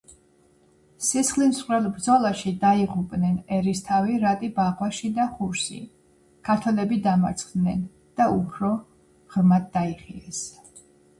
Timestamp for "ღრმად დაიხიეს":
9.35-10.41